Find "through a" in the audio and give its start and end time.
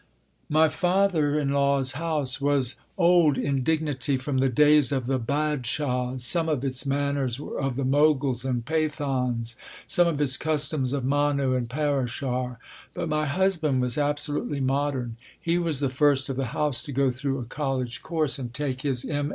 17.11-17.45